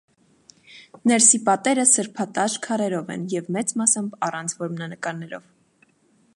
[1.09, 5.49] Ներսի պատերը սրբատաշ քարերով են եւ մեծ մասամբ՝ առանց որմնանկարներով։